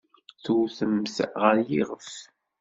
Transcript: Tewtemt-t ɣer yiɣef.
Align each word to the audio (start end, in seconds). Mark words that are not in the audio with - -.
Tewtemt-t 0.43 1.17
ɣer 1.41 1.55
yiɣef. 1.69 2.11